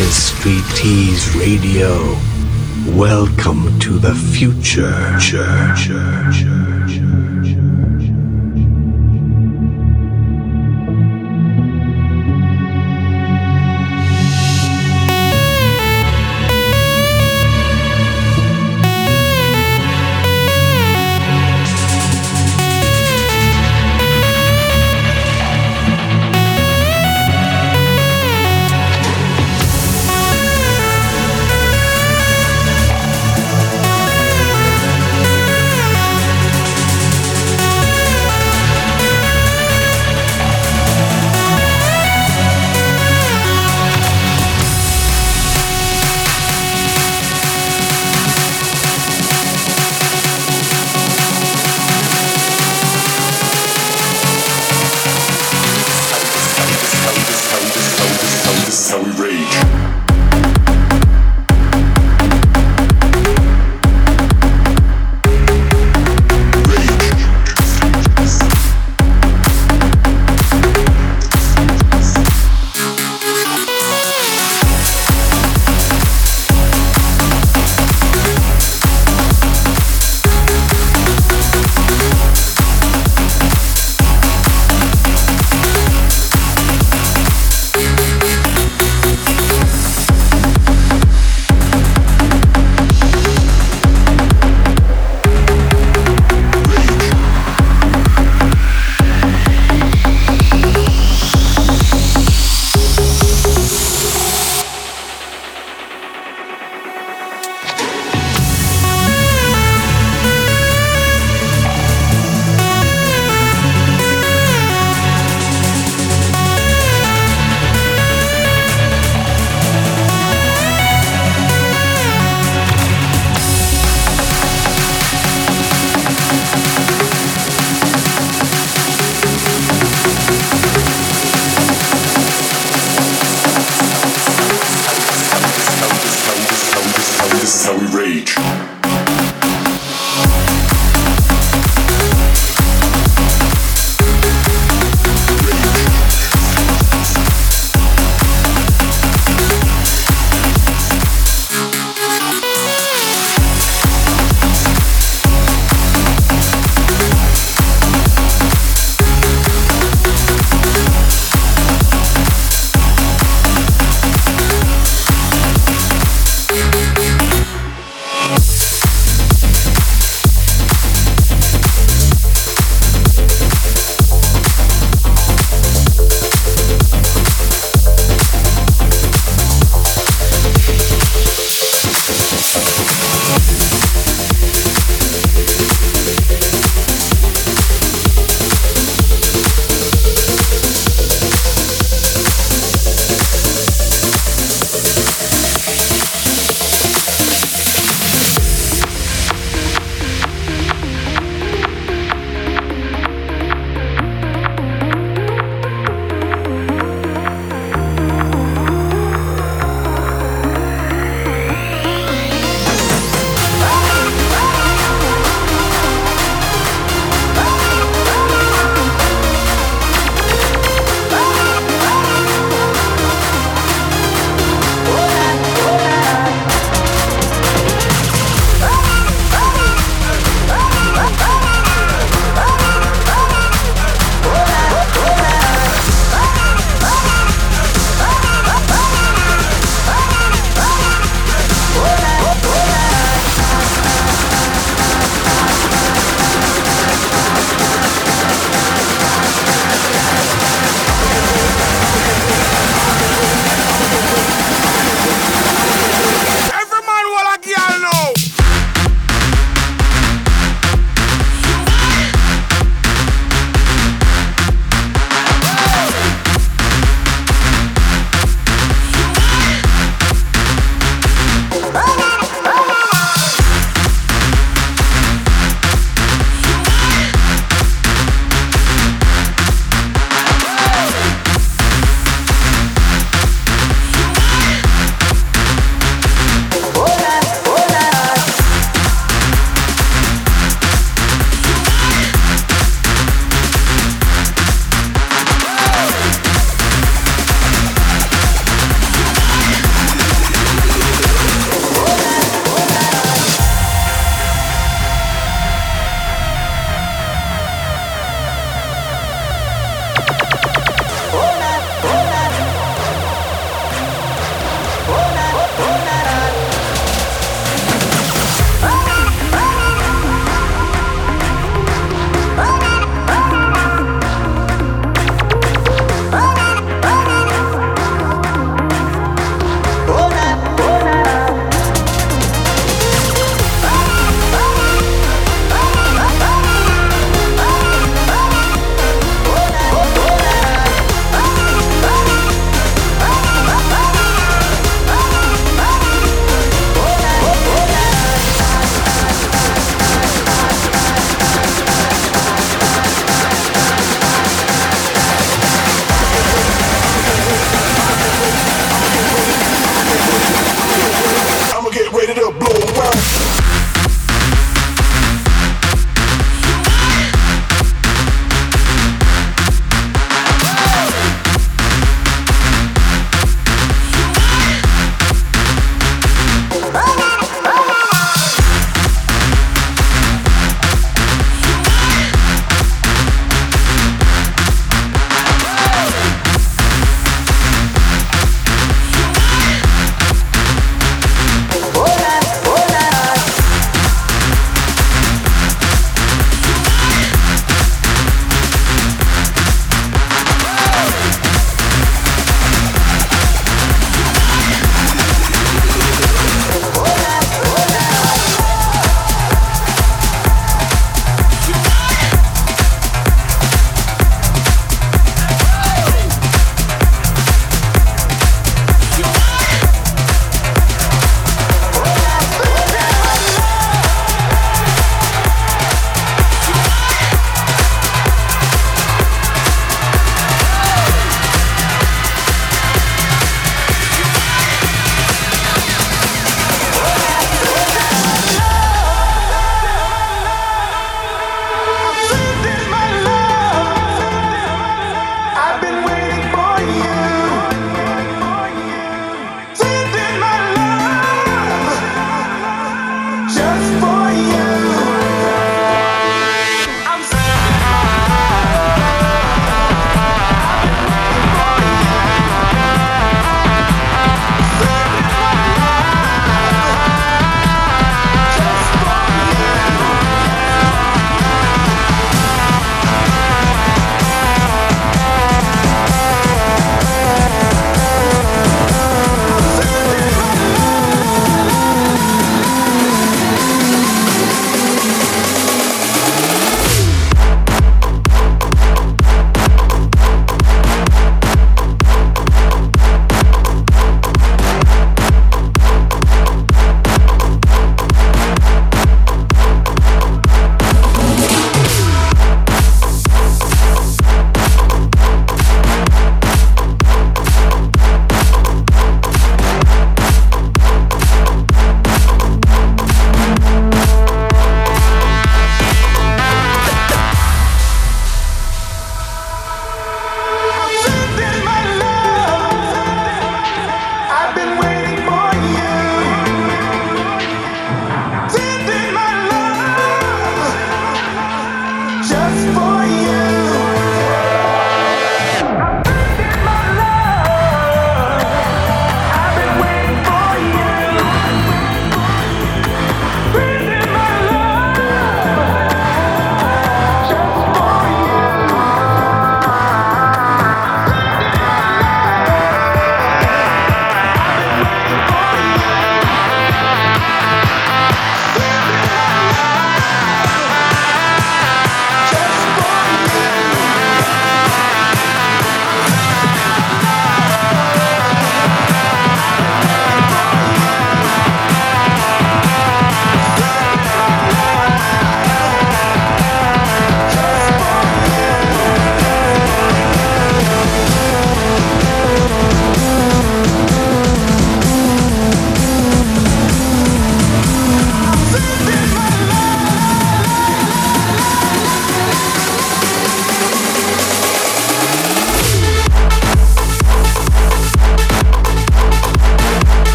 Is 0.00 0.28
Street 0.28 0.62
Tease 0.76 1.34
Radio. 1.34 2.16
Welcome 2.96 3.76
to 3.80 3.98
the 3.98 4.14
future. 4.14 4.92
Talk 4.92 5.76
to 5.86 6.67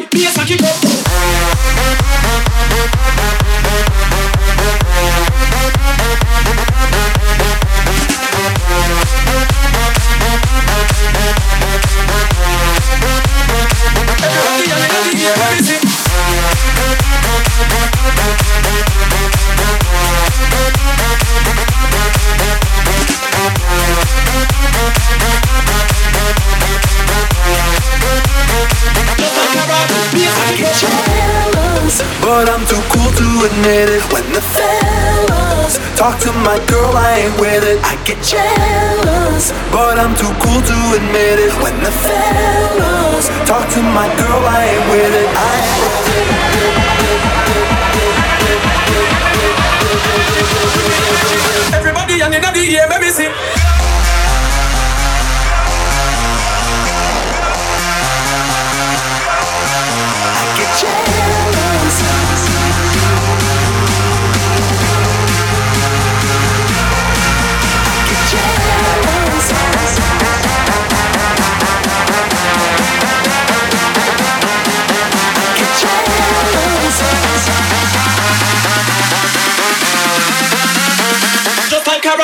party. 0.00 0.08
Be 0.10 0.33
my 36.44 36.60
girl, 36.68 36.92
I 36.92 37.24
ain't 37.24 37.40
with 37.40 37.64
it. 37.64 37.80
I 37.82 37.96
get 38.04 38.20
jealous, 38.20 39.50
but 39.72 39.98
I'm 39.98 40.14
too 40.14 40.30
cool 40.44 40.60
to 40.60 40.76
admit 41.00 41.40
it. 41.40 41.52
When 41.64 41.72
the 41.80 41.90
fellas 41.90 43.32
talk 43.48 43.64
to 43.72 43.80
my 43.80 44.06
girl, 44.20 44.44
I 44.44 44.60
ain't 44.68 44.84
with 44.92 45.14
it. 45.16 45.28
I 45.32 45.56
ain't 45.64 45.80
with 45.80 46.20
it. 46.20 46.28
Everybody 51.74 52.22
on 52.22 52.30
the 52.30 52.38
ear, 52.60 52.86
let 52.90 53.00
me 53.00 53.08
see. 53.08 53.73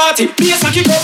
Karate, 0.01 0.27
bass 0.37 0.65
and 0.65 0.75
kick 0.75 0.89
up. 0.89 1.01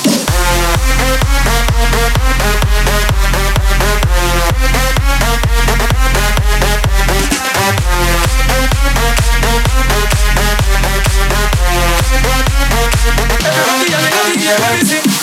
Everybody, 13.49 13.95
everybody, 13.95 14.49
everybody, 14.49 15.16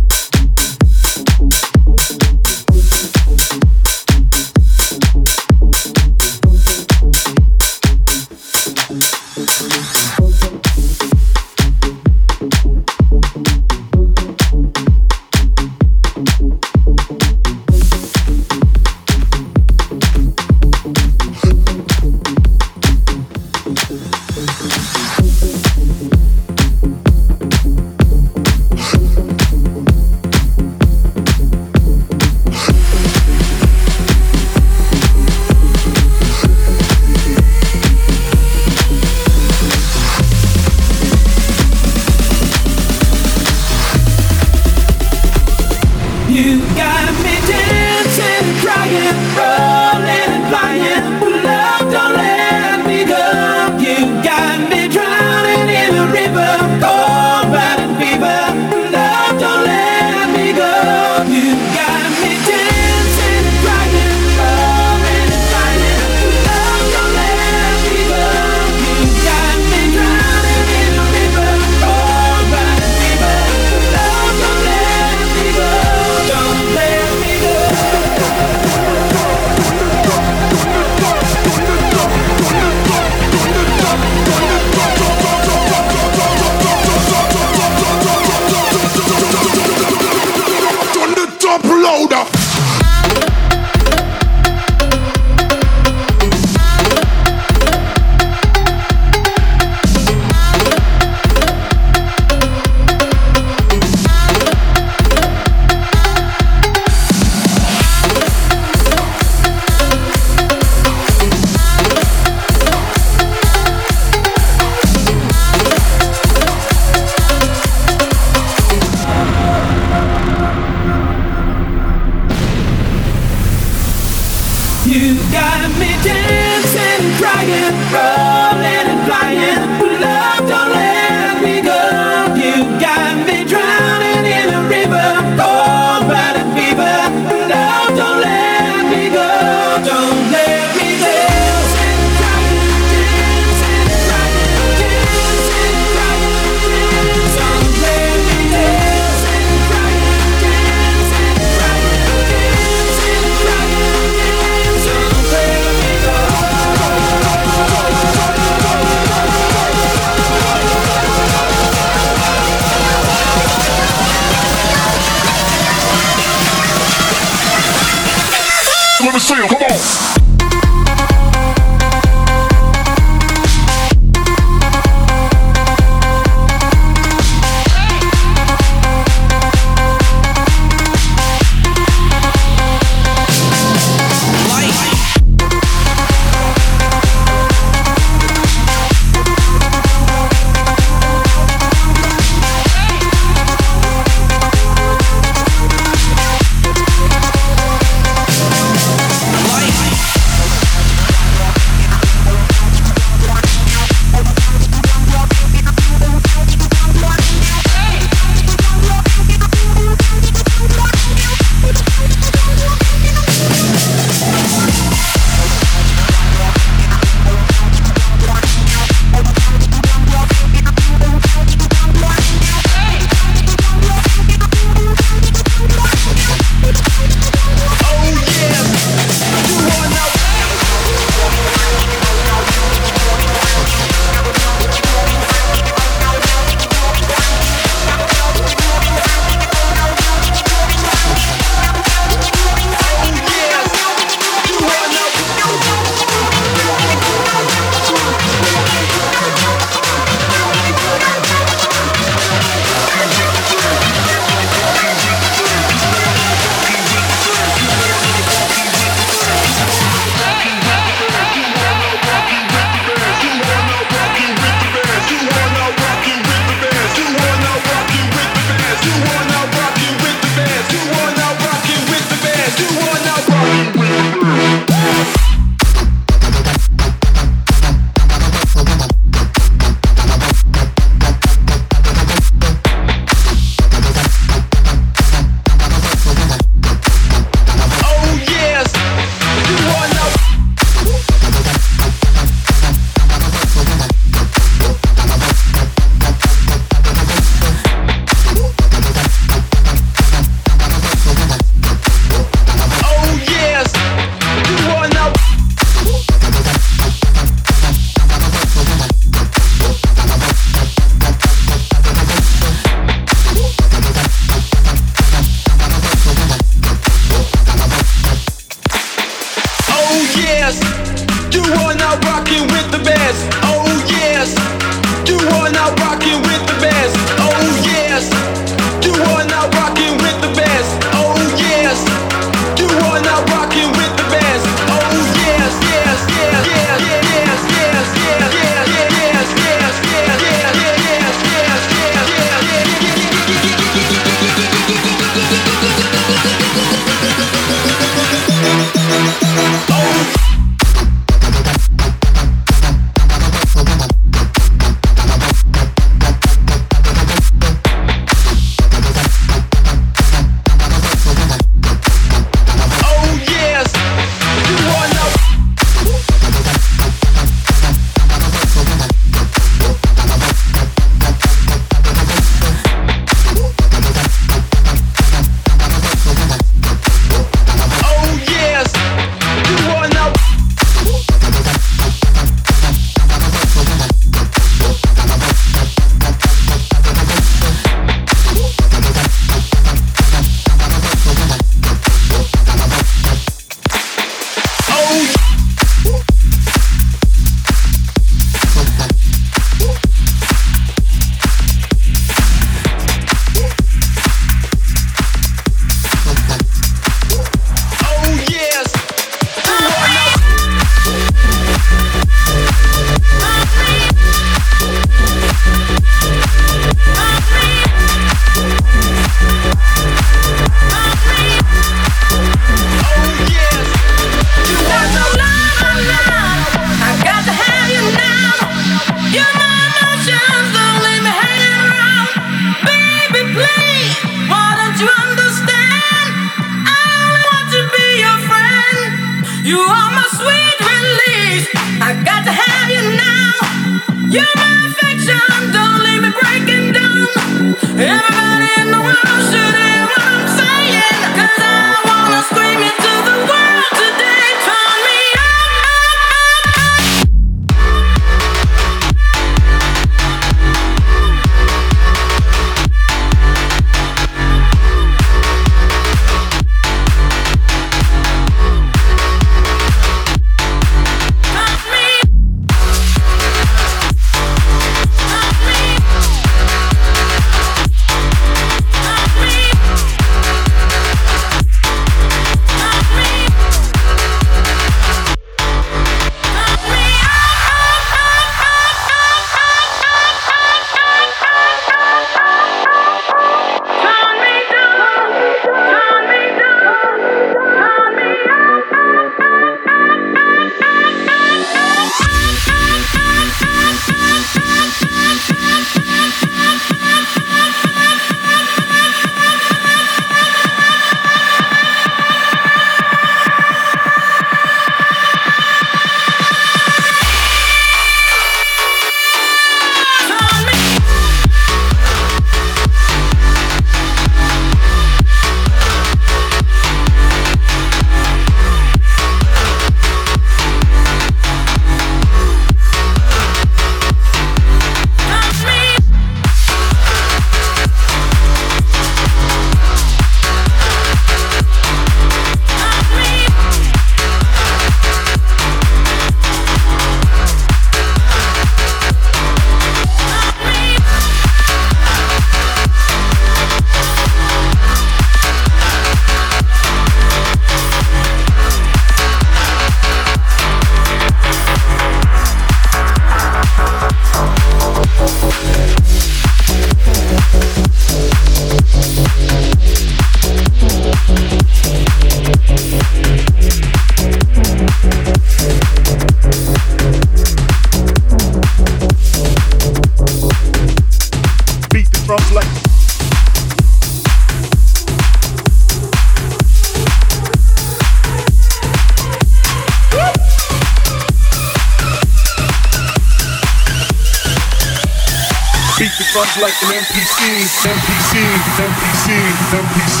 like 596.50 596.62
an 596.62 596.82
NPC, 596.82 597.20
NPC, 597.62 598.12
NPC, 598.58 599.06
NPC, 599.54 600.00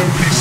NPC. 0.00 0.39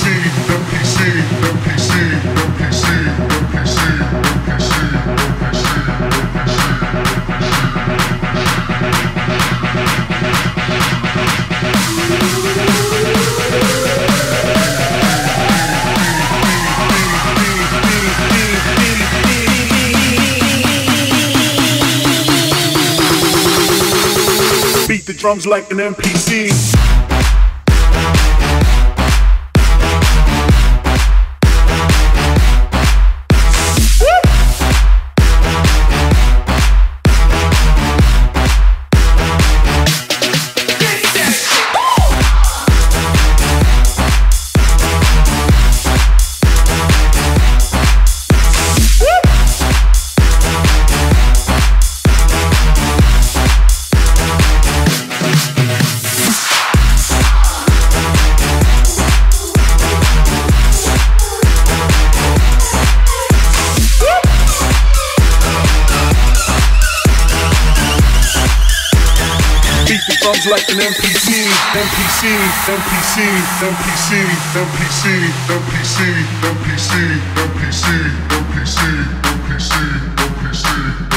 Drums 25.20 25.46
like 25.46 25.70
an 25.70 25.80
MPC. 72.20 72.70
MPC, 72.70 73.24
MPC, 73.64 74.10
MPC, 74.60 75.04
MPC, 75.48 75.98
MPC, 76.44 76.92
MPC, 77.40 77.84
MPC, 78.26 78.76
MPC, 78.76 78.84
MPC, 79.24 79.74
MPC. 80.18 81.09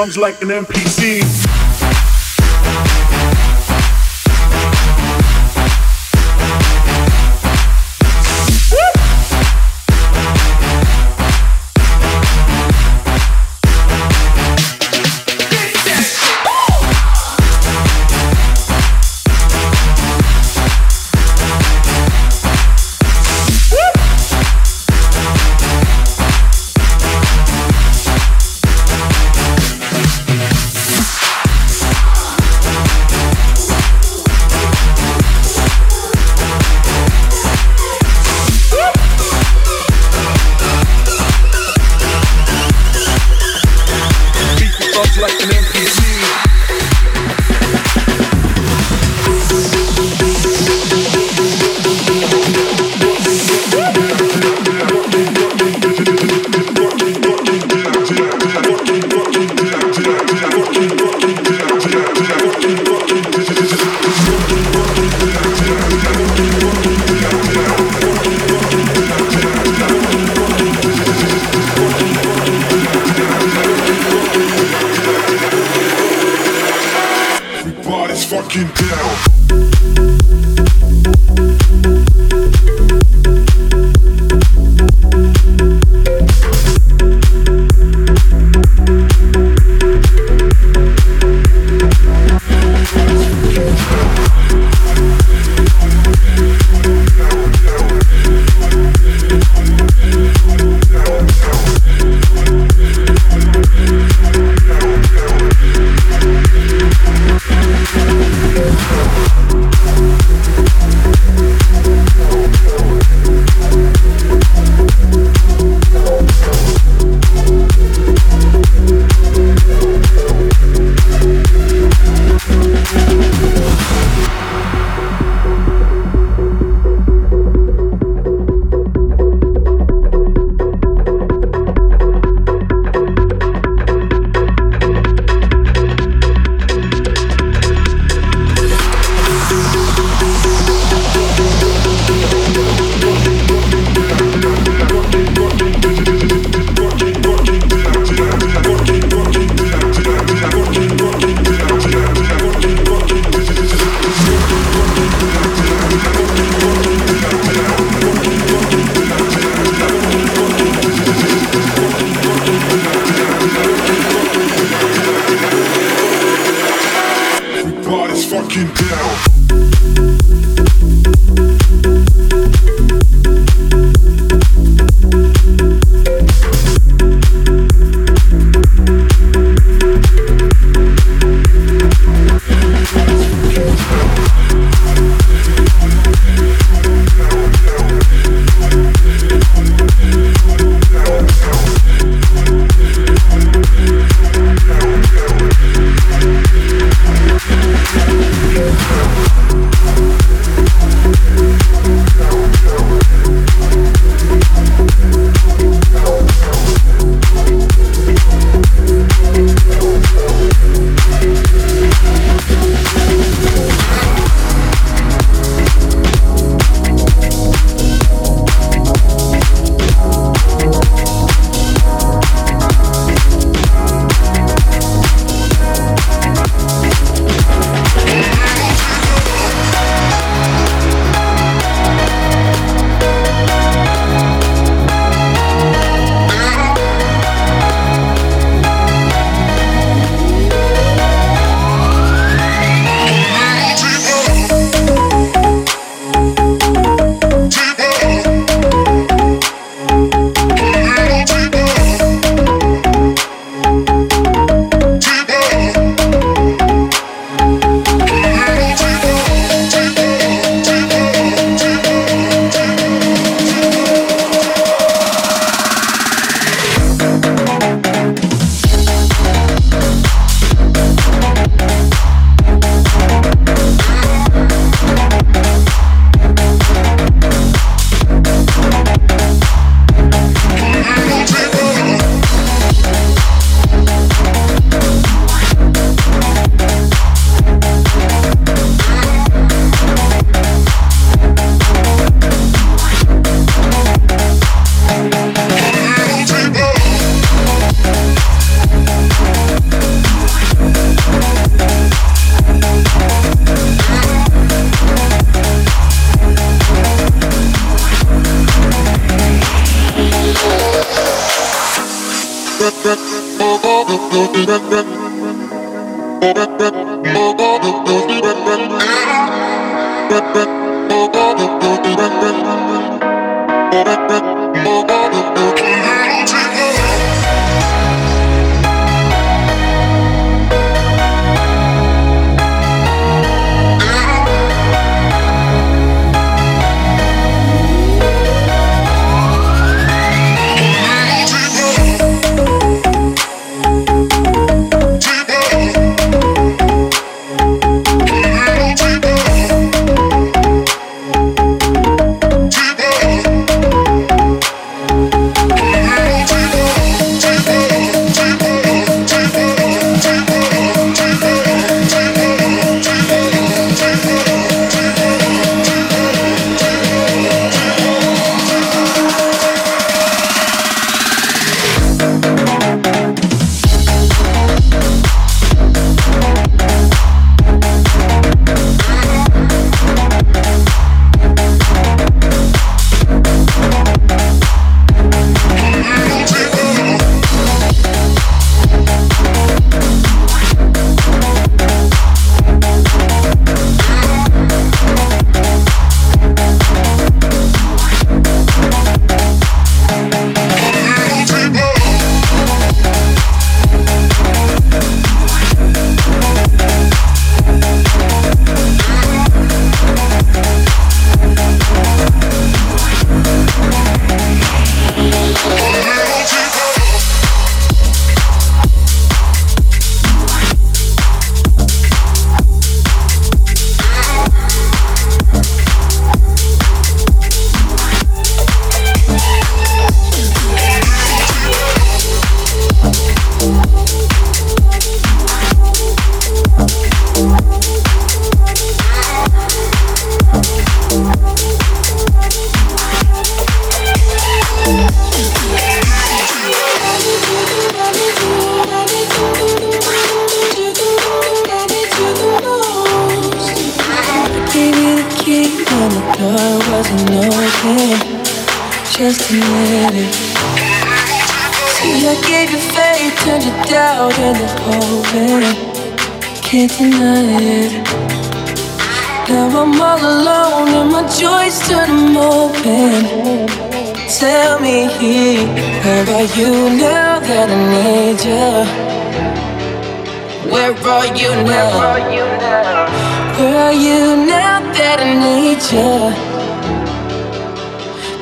Drums 0.00 0.16
like 0.16 0.40
an 0.40 0.48
MPC. 0.48 1.59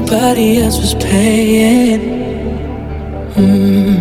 Nobody 0.00 0.58
else 0.62 0.78
was 0.78 0.94
paying. 0.94 2.00
Mm. 3.34 3.98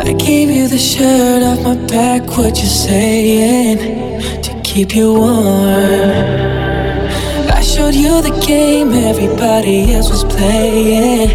I 0.00 0.12
gave 0.12 0.50
you 0.50 0.68
the 0.68 0.78
shirt 0.78 1.42
off 1.42 1.62
my 1.62 1.76
back, 1.86 2.22
what 2.36 2.58
you 2.60 2.66
saying? 2.66 3.78
To 4.42 4.60
keep 4.62 4.94
you 4.94 5.14
warm. 5.14 6.26
I 7.58 7.62
showed 7.62 7.94
you 7.94 8.20
the 8.20 8.34
game 8.46 8.92
everybody 8.92 9.94
else 9.94 10.10
was 10.10 10.24
playing. 10.24 11.28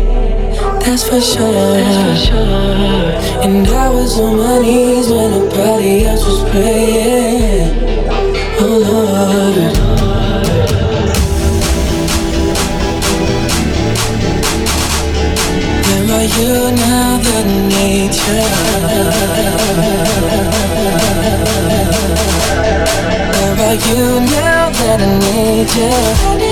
That's 0.84 1.04
for 1.10 1.22
sure. 1.22 1.52
That's 1.52 2.28
for 2.28 2.28
sure. 2.28 3.46
And 3.46 3.68
I 3.68 3.90
was 3.90 4.20
on 4.20 4.38
my 4.38 4.60
knees 4.60 5.10
when 5.10 5.32
nobody 5.32 6.06
else 6.06 6.24
was 6.26 6.42
praying. 6.52 7.70
Oh 8.60 8.78
Lord. 8.90 9.73
Are 16.36 16.42
you 16.42 16.72
now 16.72 17.18
the 17.18 17.44
nature? 17.70 18.50
Where 23.30 23.68
are 23.68 23.76
you 23.76 24.20
now 24.20 24.70
that 24.70 25.00
I 25.02 25.20
need 25.20 25.70
you? 26.40 26.43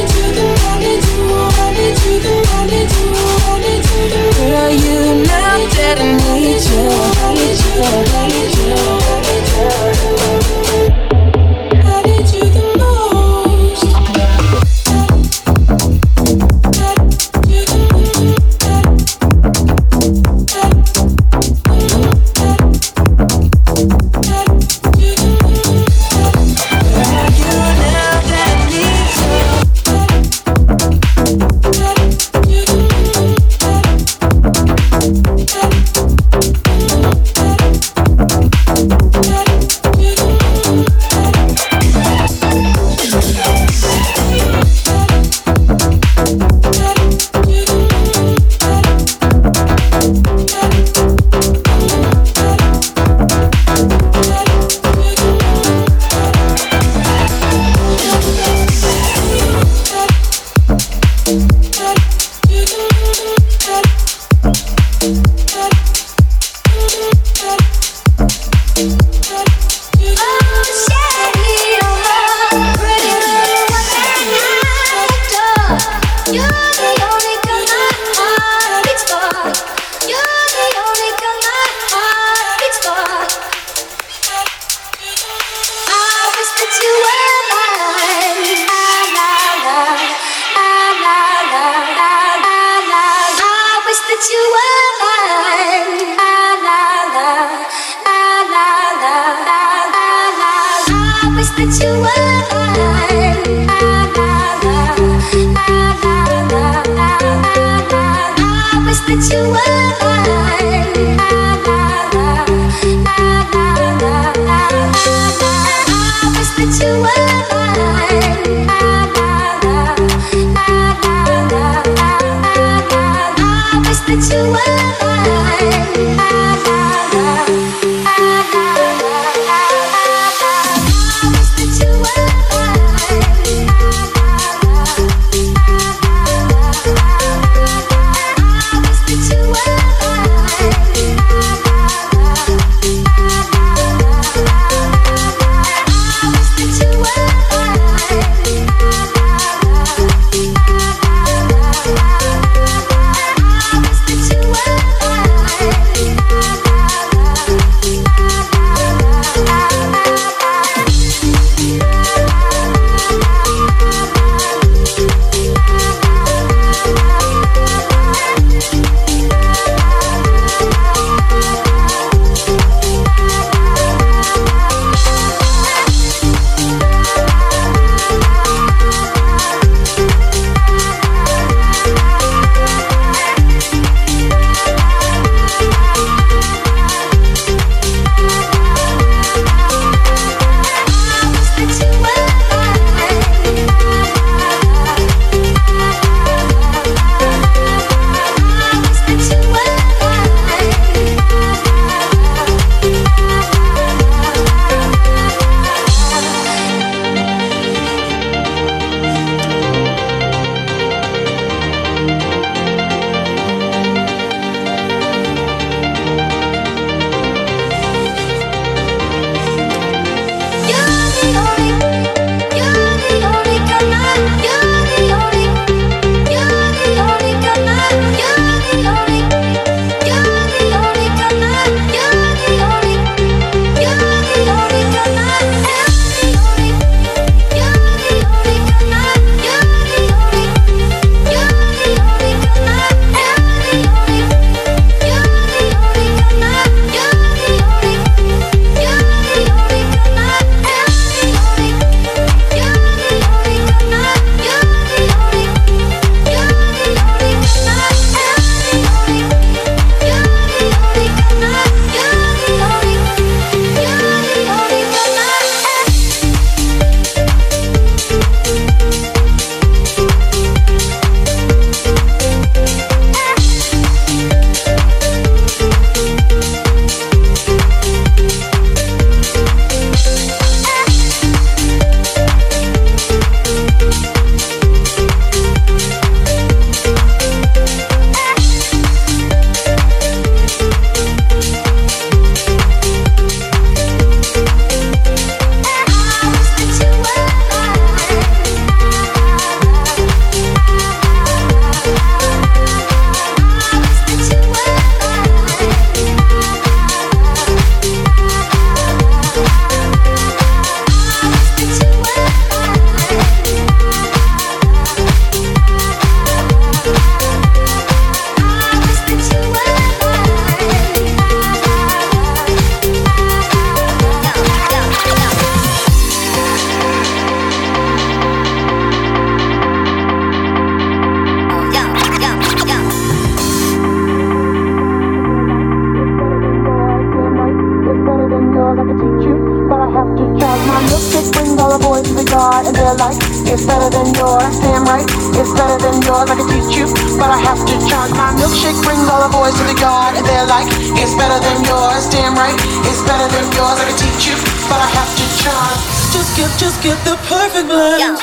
It's 345.38 345.54
better 345.54 345.78
than 345.78 346.02
yours. 346.02 346.30
I 346.30 346.36
can 346.36 346.48
teach 346.50 346.74
you, 346.78 346.86
but 347.18 347.30
I 347.30 347.40
have 347.42 347.62
to 347.62 347.76
charge. 347.86 348.12
My 348.18 348.34
milkshake 348.38 348.78
brings 348.82 349.06
all 349.10 349.22
the 349.22 349.32
boys 349.32 349.54
to 349.58 349.64
the 349.68 349.78
yard, 349.78 350.18
and 350.18 350.26
they're 350.26 350.48
like, 350.48 350.68
it's 350.98 351.14
better 351.16 351.40
than 351.40 351.62
yours. 351.66 352.10
Damn 352.10 352.34
right, 352.34 352.56
it's 352.90 353.02
better 353.06 353.28
than 353.30 353.46
yours. 353.54 353.78
I 353.78 353.86
can 353.90 353.98
teach 353.98 354.32
you, 354.32 354.36
but 354.70 354.80
I 354.82 354.90
have 354.98 355.12
to 355.12 355.26
charge. 355.42 355.80
Just 356.12 356.36
get, 356.38 356.50
just 356.58 356.78
get 356.84 356.98
the 357.06 357.16
perfect 357.30 357.68
blend. 357.70 358.20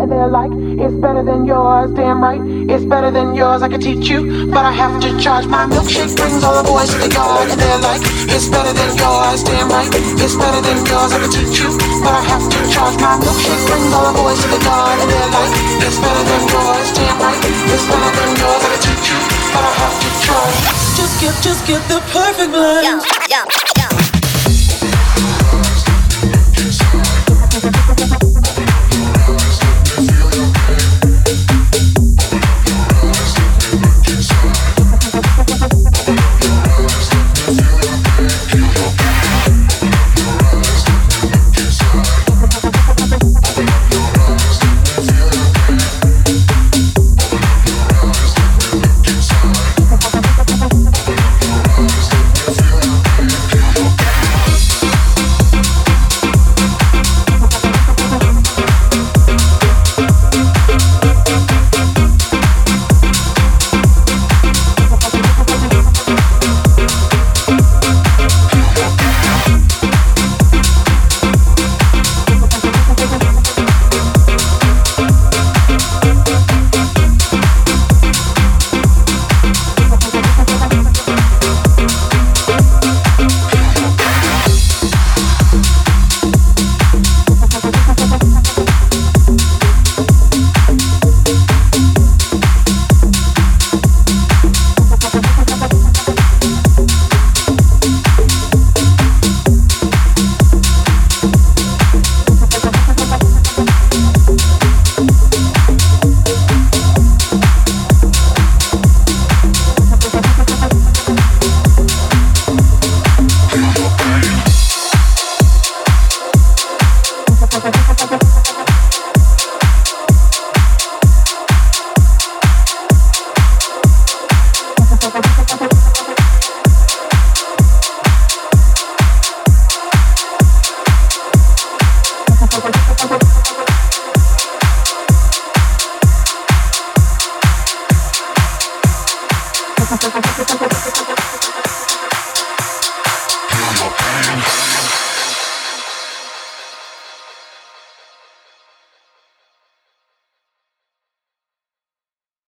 Yo, 0.00 0.06
yo, 0.06 0.28
yo. 0.32 1.44
yours, 1.44 1.90
damn 1.92 2.22
right. 2.22 2.40
It's 2.72 2.84
better 2.86 3.10
than 3.10 3.34
yours, 3.34 3.60
I 3.60 3.68
could 3.68 3.82
teach 3.82 4.08
you, 4.08 4.48
but 4.48 4.64
I 4.64 4.72
have 4.72 4.96
to 5.02 5.12
charge. 5.20 5.44
My 5.44 5.66
milkshake 5.66 6.16
brings 6.16 6.42
all 6.42 6.56
the 6.56 6.64
boys 6.64 6.88
to 6.88 6.98
the 7.04 7.12
yard, 7.12 7.50
and 7.52 7.60
they're 7.60 7.82
like, 7.84 8.00
it's 8.32 8.48
better 8.48 8.72
than 8.72 8.90
yours, 8.96 9.44
damn 9.44 9.68
right. 9.68 9.90
It's 9.92 10.36
better 10.40 10.60
than 10.64 10.78
yours, 10.88 11.12
I 11.12 11.18
could 11.20 11.32
teach 11.36 11.60
you, 11.60 11.76
but 12.00 12.16
I 12.16 12.22
have 12.32 12.48
to 12.48 12.58
charge. 12.72 12.96
My 12.96 13.20
milkshake 13.20 13.60
brings 13.68 13.92
all 13.92 14.08
the 14.08 14.16
boys 14.16 14.40
to 14.40 14.48
the 14.48 14.60
yard, 14.64 14.96
and 15.04 15.08
they're 15.12 15.32
like, 15.36 15.52
it's 15.84 15.98
better 16.00 16.24
than 16.24 16.42
yours, 16.48 16.88
damn 16.96 17.16
right. 17.20 17.40
It's 17.68 17.84
better 17.84 18.12
than 18.16 18.30
yours, 18.40 18.62
I 18.64 18.68
could 18.72 18.82
teach 18.88 19.06
you, 19.12 19.20
but 19.52 19.62
I 19.68 19.72
have 19.84 19.96
to 20.00 20.08
charge. 20.24 20.56
Just 20.96 21.14
get, 21.20 21.34
just 21.44 21.60
get 21.68 21.82
the 21.92 22.00
perfect 22.08 22.50
blend. 22.56 23.04
Yo. 23.04 23.19